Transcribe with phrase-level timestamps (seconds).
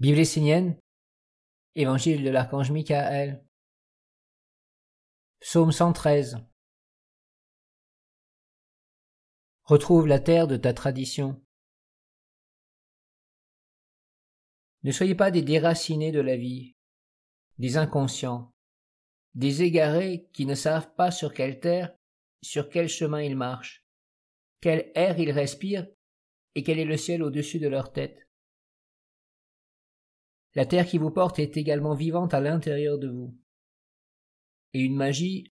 [0.00, 0.80] Bible essénienne,
[1.74, 3.44] Évangile de l'archange Michael,
[5.40, 6.38] Psaume 113.
[9.64, 11.44] Retrouve la terre de ta tradition.
[14.84, 16.76] Ne soyez pas des déracinés de la vie,
[17.58, 18.54] des inconscients,
[19.34, 21.94] des égarés qui ne savent pas sur quelle terre,
[22.40, 23.84] sur quel chemin ils marchent,
[24.62, 25.86] quel air ils respirent
[26.54, 28.29] et quel est le ciel au-dessus de leur tête.
[30.54, 33.36] La terre qui vous porte est également vivante à l'intérieur de vous.
[34.72, 35.52] Et une magie,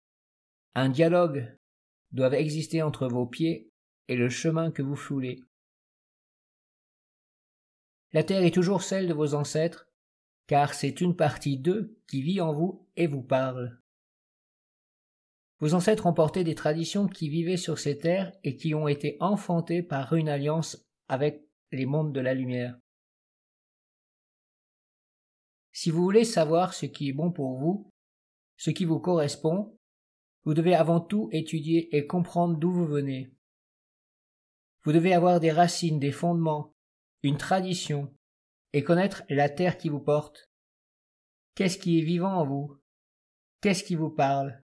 [0.75, 1.57] un dialogue
[2.13, 3.71] doivent exister entre vos pieds
[4.09, 5.41] et le chemin que vous foulez.
[8.13, 9.87] La terre est toujours celle de vos ancêtres,
[10.49, 13.79] car c'est une partie d'eux qui vit en vous et vous parle.
[15.61, 19.17] Vos ancêtres ont porté des traditions qui vivaient sur ces terres et qui ont été
[19.21, 22.77] enfantées par une alliance avec les mondes de la lumière.
[25.73, 27.91] Si vous voulez savoir ce qui est bon pour vous,
[28.57, 29.79] ce qui vous correspond,
[30.45, 33.33] vous devez avant tout étudier et comprendre d'où vous venez.
[34.83, 36.75] Vous devez avoir des racines, des fondements,
[37.23, 38.15] une tradition,
[38.73, 40.51] et connaître la terre qui vous porte.
[41.55, 42.81] Qu'est-ce qui est vivant en vous?
[43.61, 44.63] Qu'est-ce qui vous parle?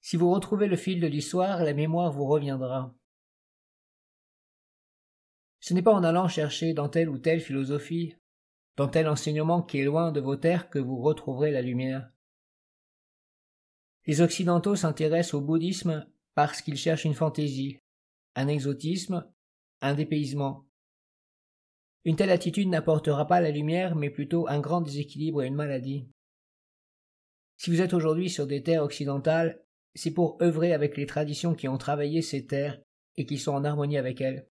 [0.00, 2.94] Si vous retrouvez le fil de l'histoire, la mémoire vous reviendra.
[5.60, 8.16] Ce n'est pas en allant chercher dans telle ou telle philosophie,
[8.76, 12.10] dans tel enseignement qui est loin de vos terres que vous retrouverez la lumière.
[14.06, 17.78] Les Occidentaux s'intéressent au bouddhisme parce qu'ils cherchent une fantaisie,
[18.34, 19.26] un exotisme,
[19.80, 20.66] un dépaysement.
[22.04, 26.06] Une telle attitude n'apportera pas la lumière, mais plutôt un grand déséquilibre et une maladie.
[27.56, 29.62] Si vous êtes aujourd'hui sur des terres occidentales,
[29.94, 32.80] c'est pour œuvrer avec les traditions qui ont travaillé ces terres
[33.16, 34.48] et qui sont en harmonie avec elles.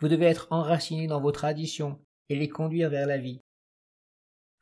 [0.00, 3.40] Vous devez être enraciné dans vos traditions et les conduire vers la vie.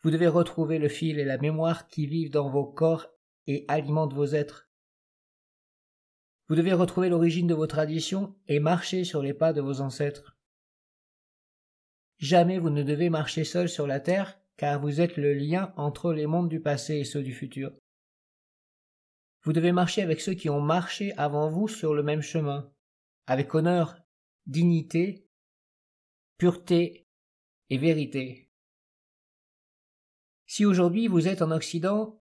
[0.02, 3.08] Vous devez retrouver le fil et la mémoire qui vivent dans vos corps
[3.46, 4.68] et alimentent vos êtres.
[6.48, 10.36] Vous devez retrouver l'origine de vos traditions et marcher sur les pas de vos ancêtres.
[12.18, 16.12] Jamais vous ne devez marcher seul sur la terre, car vous êtes le lien entre
[16.12, 17.72] les mondes du passé et ceux du futur.
[19.42, 22.72] Vous devez marcher avec ceux qui ont marché avant vous sur le même chemin,
[23.26, 23.98] avec honneur,
[24.46, 25.28] dignité,
[26.38, 27.05] pureté
[27.70, 28.50] et vérité.
[30.46, 32.22] Si aujourd'hui vous êtes en Occident,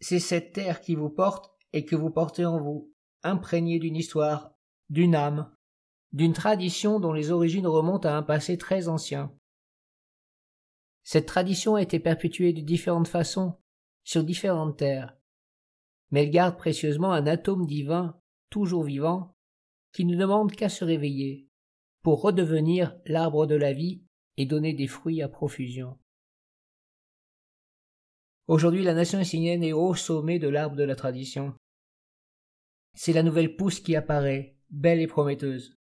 [0.00, 4.54] c'est cette terre qui vous porte et que vous portez en vous, imprégnée d'une histoire,
[4.90, 5.50] d'une âme,
[6.12, 9.34] d'une tradition dont les origines remontent à un passé très ancien.
[11.02, 13.58] Cette tradition a été perpétuée de différentes façons,
[14.04, 15.16] sur différentes terres,
[16.10, 18.20] mais elle garde précieusement un atome divin,
[18.50, 19.36] toujours vivant,
[19.92, 21.48] qui ne demande qu'à se réveiller,
[22.02, 24.04] pour redevenir l'arbre de la vie
[24.36, 25.98] et donner des fruits à profusion.
[28.46, 31.54] Aujourd'hui, la nation essénienne est au sommet de l'arbre de la tradition.
[32.94, 35.76] C'est la nouvelle pousse qui apparaît, belle et prometteuse.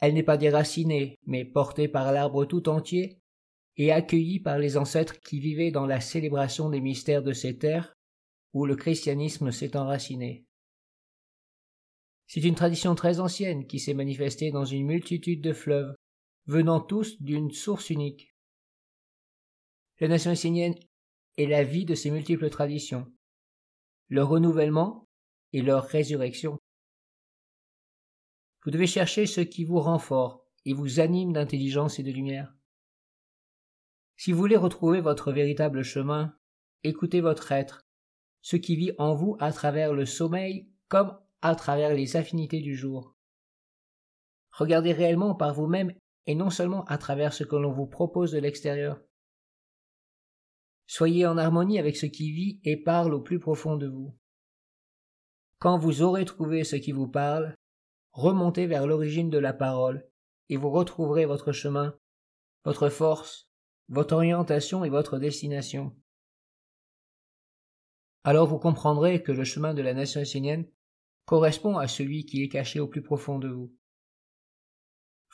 [0.00, 3.20] Elle n'est pas déracinée, mais portée par l'arbre tout entier
[3.76, 7.94] et accueillie par les ancêtres qui vivaient dans la célébration des mystères de ces terres
[8.52, 10.44] où le christianisme s'est enraciné.
[12.26, 15.94] C'est une tradition très ancienne qui s'est manifestée dans une multitude de fleuves,
[16.48, 18.34] venant tous d'une source unique.
[20.00, 20.74] La nation essénienne
[21.36, 23.12] est la vie de ces multiples traditions,
[24.08, 25.06] leur renouvellement
[25.52, 26.56] et leur résurrection.
[28.64, 32.56] Vous devez chercher ce qui vous rend fort et vous anime d'intelligence et de lumière.
[34.16, 36.34] Si vous voulez retrouver votre véritable chemin,
[36.82, 37.82] écoutez votre être,
[38.40, 42.74] ce qui vit en vous à travers le sommeil comme à travers les affinités du
[42.74, 43.14] jour.
[44.50, 45.92] Regardez réellement par vous-même
[46.28, 49.00] et non seulement à travers ce que l'on vous propose de l'extérieur.
[50.86, 54.14] Soyez en harmonie avec ce qui vit et parle au plus profond de vous.
[55.58, 57.54] Quand vous aurez trouvé ce qui vous parle,
[58.12, 60.06] remontez vers l'origine de la parole,
[60.50, 61.98] et vous retrouverez votre chemin,
[62.64, 63.50] votre force,
[63.88, 65.96] votre orientation et votre destination.
[68.24, 70.68] Alors vous comprendrez que le chemin de la nation essénienne
[71.24, 73.77] correspond à celui qui est caché au plus profond de vous.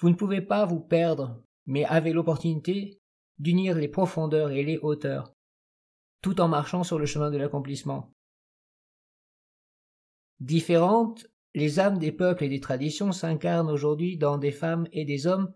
[0.05, 3.01] Vous ne pouvez pas vous perdre, mais avez l'opportunité
[3.39, 5.33] d'unir les profondeurs et les hauteurs,
[6.21, 8.13] tout en marchant sur le chemin de l'accomplissement.
[10.41, 15.27] Différentes, les âmes des peuples et des traditions s'incarnent aujourd'hui dans des femmes et des
[15.27, 15.55] hommes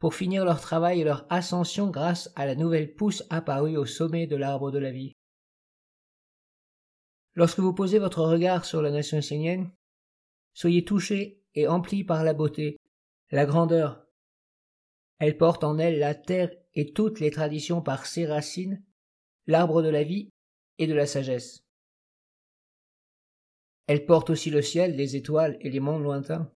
[0.00, 4.26] pour finir leur travail et leur ascension grâce à la nouvelle pousse apparue au sommet
[4.26, 5.12] de l'arbre de la vie.
[7.36, 9.70] Lorsque vous posez votre regard sur la nation essénienne,
[10.54, 12.75] soyez touchés et emplis par la beauté,
[13.30, 14.06] la grandeur,
[15.18, 18.84] Elle porte en elle la terre et toutes les traditions par ses racines,
[19.46, 20.30] l'arbre de la vie
[20.78, 21.64] et de la sagesse.
[23.86, 26.52] Elle porte aussi le ciel, les étoiles et les mondes lointains.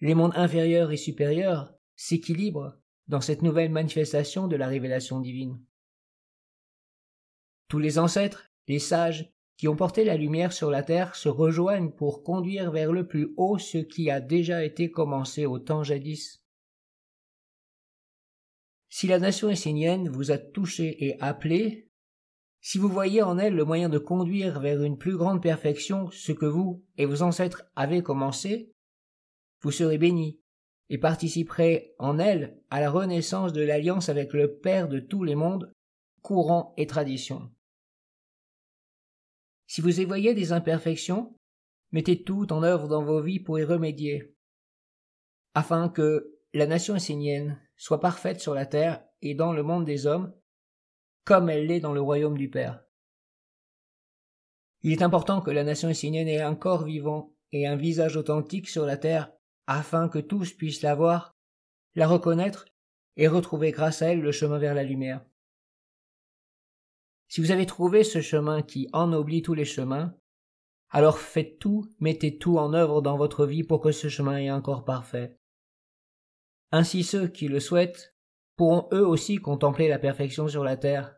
[0.00, 2.76] Les mondes inférieurs et supérieurs s'équilibrent
[3.06, 5.64] dans cette nouvelle manifestation de la révélation divine.
[7.68, 11.90] Tous les ancêtres, les sages, qui ont porté la lumière sur la terre se rejoignent
[11.90, 16.44] pour conduire vers le plus haut ce qui a déjà été commencé au temps jadis.
[18.88, 21.90] Si la nation essénienne vous a touché et appelé,
[22.60, 26.30] si vous voyez en elle le moyen de conduire vers une plus grande perfection ce
[26.30, 28.72] que vous et vos ancêtres avez commencé,
[29.60, 30.40] vous serez bénis
[30.88, 35.34] et participerez en elle à la renaissance de l'alliance avec le Père de tous les
[35.34, 35.72] mondes,
[36.22, 37.50] courant et tradition.
[39.68, 41.36] Si vous y voyez des imperfections,
[41.92, 44.34] mettez tout en œuvre dans vos vies pour y remédier,
[45.54, 50.06] afin que la nation essénienne soit parfaite sur la terre et dans le monde des
[50.06, 50.34] hommes,
[51.24, 52.82] comme elle l'est dans le royaume du Père.
[54.80, 58.68] Il est important que la nation essénienne ait un corps vivant et un visage authentique
[58.68, 59.30] sur la terre,
[59.66, 61.36] afin que tous puissent la voir,
[61.94, 62.64] la reconnaître
[63.16, 65.26] et retrouver grâce à elle le chemin vers la lumière.
[67.28, 70.16] Si vous avez trouvé ce chemin qui ennoblit tous les chemins,
[70.90, 74.48] alors faites tout, mettez tout en œuvre dans votre vie pour que ce chemin ait
[74.48, 75.38] un corps parfait.
[76.72, 78.16] Ainsi ceux qui le souhaitent
[78.56, 81.14] pourront eux aussi contempler la perfection sur la terre,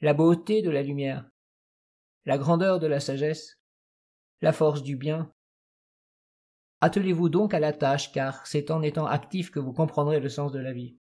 [0.00, 1.30] la beauté de la lumière,
[2.24, 3.60] la grandeur de la sagesse,
[4.40, 5.32] la force du bien.
[6.80, 10.50] Attelez-vous donc à la tâche, car c'est en étant actif que vous comprendrez le sens
[10.50, 10.98] de la vie.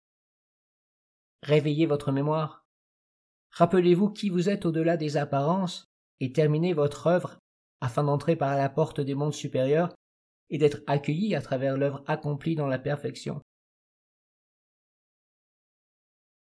[1.41, 2.62] Réveillez votre mémoire.
[3.53, 5.85] Rappelez-vous qui vous êtes au-delà des apparences
[6.19, 7.37] et terminez votre œuvre
[7.81, 9.93] afin d'entrer par la porte des mondes supérieurs
[10.49, 13.41] et d'être accueilli à travers l'œuvre accomplie dans la perfection.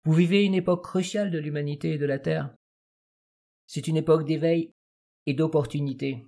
[0.05, 2.55] Vous vivez une époque cruciale de l'humanité et de la Terre.
[3.67, 4.73] C'est une époque d'éveil
[5.27, 6.27] et d'opportunité.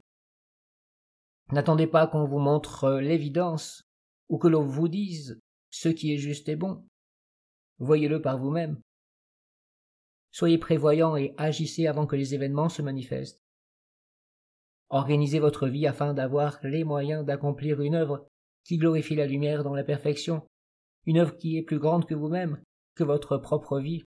[1.53, 3.83] N'attendez pas qu'on vous montre l'évidence
[4.29, 5.41] ou que l'on vous dise
[5.71, 6.87] ce qui est juste et bon.
[7.79, 8.81] Voyez-le par vous-même.
[10.37, 13.41] Soyez prévoyant et agissez avant que les événements se manifestent.
[14.91, 18.29] Organisez votre vie afin d'avoir les moyens d'accomplir une œuvre
[18.63, 20.47] qui glorifie la lumière dans la perfection,
[21.07, 22.61] une œuvre qui est plus grande que vous-même,
[22.97, 24.05] que votre propre vie.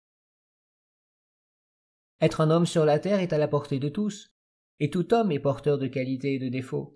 [2.21, 4.29] Être un homme sur la terre est à la portée de tous,
[4.79, 6.95] et tout homme est porteur de qualités et de défauts.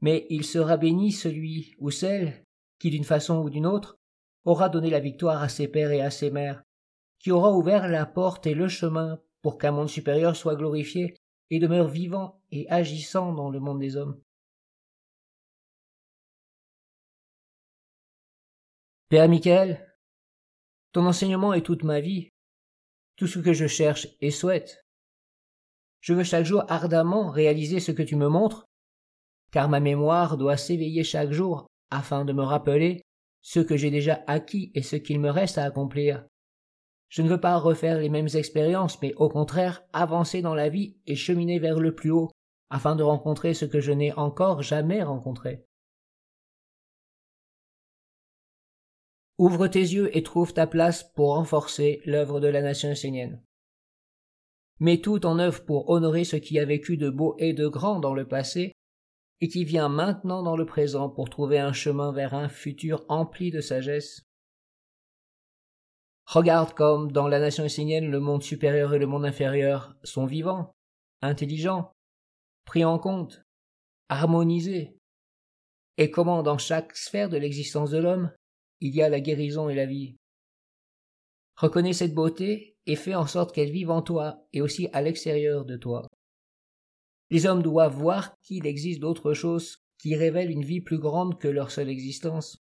[0.00, 2.42] Mais il sera béni celui ou celle
[2.80, 3.94] qui, d'une façon ou d'une autre,
[4.44, 6.63] aura donné la victoire à ses pères et à ses mères,
[7.24, 11.14] qui aura ouvert la porte et le chemin pour qu'un monde supérieur soit glorifié
[11.48, 14.20] et demeure vivant et agissant dans le monde des hommes.
[19.08, 19.96] Père Michael,
[20.92, 22.28] ton enseignement est toute ma vie,
[23.16, 24.84] tout ce que je cherche et souhaite.
[26.02, 28.66] Je veux chaque jour ardemment réaliser ce que tu me montres,
[29.50, 33.00] car ma mémoire doit s'éveiller chaque jour afin de me rappeler
[33.40, 36.26] ce que j'ai déjà acquis et ce qu'il me reste à accomplir.
[37.14, 40.96] Je ne veux pas refaire les mêmes expériences, mais au contraire avancer dans la vie
[41.06, 42.32] et cheminer vers le plus haut,
[42.70, 45.64] afin de rencontrer ce que je n'ai encore jamais rencontré.
[49.38, 53.40] Ouvre tes yeux et trouve ta place pour renforcer l'œuvre de la nation essénienne.
[54.80, 58.00] Mets tout en œuvre pour honorer ce qui a vécu de beau et de grand
[58.00, 58.72] dans le passé,
[59.40, 63.52] et qui vient maintenant dans le présent pour trouver un chemin vers un futur empli
[63.52, 64.26] de sagesse.
[66.26, 70.72] Regarde comme, dans la nation essénienne, le monde supérieur et le monde inférieur sont vivants,
[71.22, 71.92] intelligents,
[72.64, 73.42] pris en compte,
[74.08, 74.96] harmonisés,
[75.96, 78.32] et comment dans chaque sphère de l'existence de l'homme,
[78.80, 80.16] il y a la guérison et la vie?
[81.56, 85.64] Reconnais cette beauté et fais en sorte qu'elle vive en toi et aussi à l'extérieur
[85.64, 86.08] de toi.
[87.30, 91.48] Les hommes doivent voir qu'il existe d'autres choses qui révèlent une vie plus grande que
[91.48, 92.63] leur seule existence.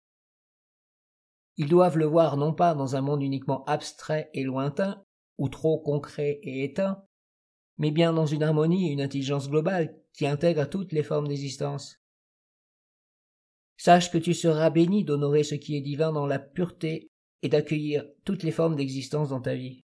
[1.57, 5.05] Ils doivent le voir non pas dans un monde uniquement abstrait et lointain,
[5.39, 7.05] ou trop concret et éteint,
[7.79, 11.99] mais bien dans une harmonie et une intelligence globale qui intègre toutes les formes d'existence.
[13.77, 17.11] Sache que tu seras béni d'honorer ce qui est divin dans la pureté
[17.43, 19.81] et d'accueillir toutes les formes d'existence dans ta vie.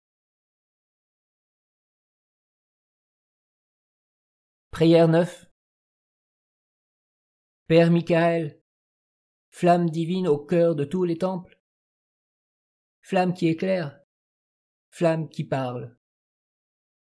[4.70, 5.46] Prière 9
[7.66, 8.60] Père Michael,
[9.48, 11.55] flamme divine au cœur de tous les temples,
[13.06, 14.00] flamme qui éclaire,
[14.90, 15.96] flamme qui parle,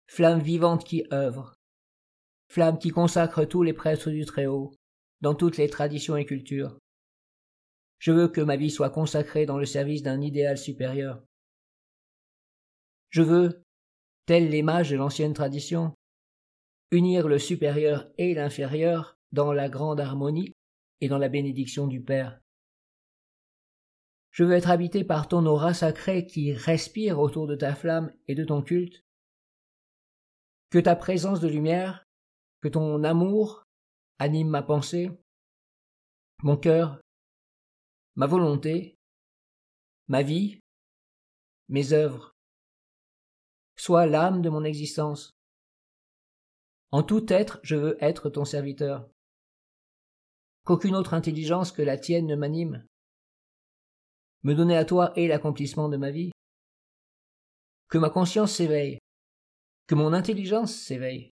[0.05, 1.55] flamme vivante qui œuvre,
[2.47, 4.71] flamme qui consacre tous les prêtres du Très-Haut,
[5.21, 6.77] dans toutes les traditions et cultures.
[7.97, 11.23] Je veux que ma vie soit consacrée dans le service d'un idéal supérieur.
[13.09, 13.63] Je veux,
[14.27, 15.95] tels les mages de l'ancienne tradition,
[16.91, 20.53] unir le supérieur et l'inférieur dans la grande harmonie
[21.01, 22.39] et dans la bénédiction du Père.
[24.35, 28.35] Je veux être habité par ton aura sacrée qui respire autour de ta flamme et
[28.35, 29.01] de ton culte.
[30.69, 32.03] Que ta présence de lumière,
[32.59, 33.63] que ton amour
[34.19, 35.09] anime ma pensée,
[36.43, 36.99] mon cœur,
[38.15, 38.97] ma volonté,
[40.09, 40.59] ma vie,
[41.69, 42.33] mes œuvres.
[43.77, 45.31] Sois l'âme de mon existence.
[46.91, 49.09] En tout être, je veux être ton serviteur.
[50.65, 52.85] Qu'aucune autre intelligence que la tienne ne m'anime.
[54.45, 56.29] Me donner à toi est l'accomplissement de ma vie.
[57.89, 58.99] Que ma conscience s'éveille,
[59.87, 61.31] que mon intelligence s'éveille,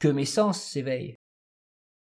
[0.00, 1.14] que mes sens s'éveillent,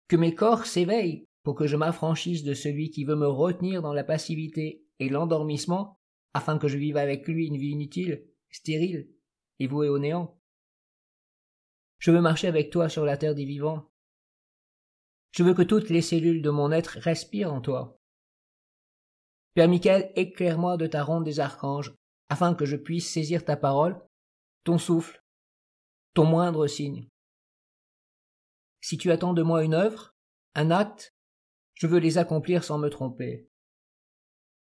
[0.07, 3.93] que mes corps s'éveillent pour que je m'affranchisse de celui qui veut me retenir dans
[3.93, 5.99] la passivité et l'endormissement
[6.33, 9.07] afin que je vive avec lui une vie inutile, stérile
[9.59, 10.35] et vouée au néant.
[11.99, 13.91] Je veux marcher avec toi sur la terre des vivants.
[15.29, 18.00] Je veux que toutes les cellules de mon être respirent en toi.
[19.53, 21.93] Père Michael, éclaire-moi de ta ronde des archanges,
[22.29, 24.01] afin que je puisse saisir ta parole,
[24.63, 25.21] ton souffle,
[26.13, 27.07] ton moindre signe.
[28.79, 30.15] Si tu attends de moi une œuvre,
[30.55, 31.13] un acte,
[31.73, 33.49] je veux les accomplir sans me tromper.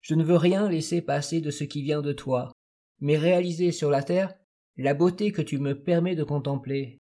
[0.01, 2.53] Je ne veux rien laisser passer de ce qui vient de toi,
[2.99, 4.35] mais réaliser sur la terre
[4.77, 6.99] la beauté que tu me permets de contempler.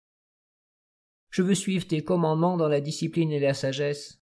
[1.31, 4.19] Je veux suivre tes commandements dans la discipline et la sagesse,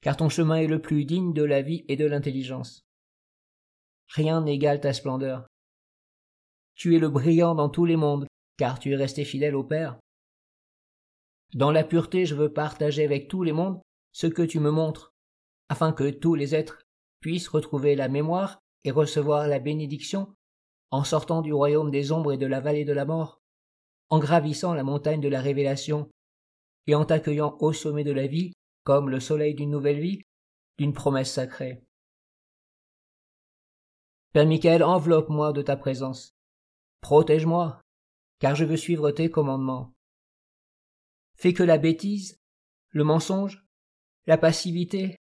[0.00, 2.84] car ton chemin est le plus digne de la vie et de l'intelligence.
[4.08, 5.46] Rien n'égale ta splendeur.
[6.74, 8.26] Tu es le brillant dans tous les mondes,
[8.56, 9.98] car tu es resté fidèle au Père.
[11.54, 13.80] Dans la pureté, je veux partager avec tous les mondes
[14.12, 15.12] ce que tu me montres,
[15.68, 16.82] afin que tous les êtres
[17.20, 20.34] puissent retrouver la mémoire et recevoir la bénédiction
[20.90, 23.40] en sortant du royaume des ombres et de la vallée de la mort,
[24.08, 26.08] en gravissant la montagne de la révélation,
[26.86, 28.52] et en t'accueillant au sommet de la vie
[28.88, 30.22] comme le soleil d'une nouvelle vie,
[30.78, 31.84] d'une promesse sacrée.
[34.32, 36.34] Père Michael, enveloppe-moi de ta présence.
[37.02, 37.82] Protège-moi,
[38.38, 39.92] car je veux suivre tes commandements.
[41.34, 42.40] Fais que la bêtise,
[42.88, 43.62] le mensonge,
[44.26, 45.16] la passivité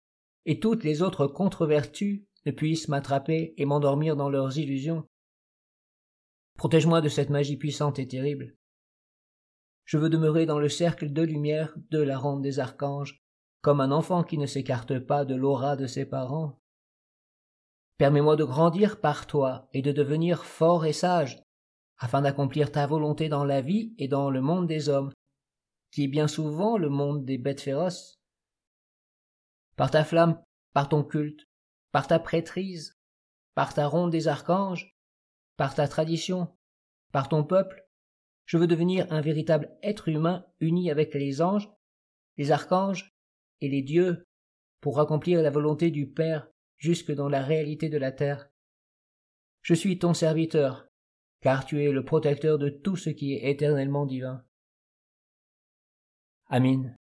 [0.46, 5.08] et toutes les autres contre-vertus ne puissent m'attraper et m'endormir dans leurs illusions.
[6.60, 8.56] Protège-moi de cette magie puissante et terrible.
[9.86, 13.25] Je veux demeurer dans le cercle de lumière de la ronde des archanges,
[13.66, 16.62] comme un enfant qui ne s'écarte pas de l'aura de ses parents.
[17.98, 21.42] Permets-moi de grandir par toi et de devenir fort et sage,
[21.98, 25.12] afin d'accomplir ta volonté dans la vie et dans le monde des hommes,
[25.90, 28.20] qui est bien souvent le monde des bêtes féroces.
[29.78, 30.40] Par ta flamme,
[30.74, 31.48] par ton culte,
[31.92, 33.00] par ta prêtrise,
[33.56, 34.96] par ta ronde des archanges,
[35.58, 36.56] par ta tradition,
[37.12, 37.84] par ton peuple,
[38.46, 41.72] je veux devenir un véritable être humain uni avec les anges,
[42.38, 43.15] les archanges
[43.62, 44.26] et les dieux
[44.82, 46.48] pour accomplir la volonté du Père
[46.78, 48.50] jusque dans la réalité de la terre.
[49.62, 50.88] Je suis ton serviteur,
[51.42, 54.44] car tu es le protecteur de tout ce qui est éternellement divin.
[56.48, 56.96] Amin.